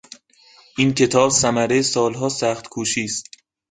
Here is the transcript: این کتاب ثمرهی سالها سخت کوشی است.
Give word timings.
این 0.77 0.93
کتاب 0.93 1.29
ثمرهی 1.29 1.83
سالها 1.83 2.29
سخت 2.29 2.67
کوشی 2.67 3.03
است. 3.03 3.29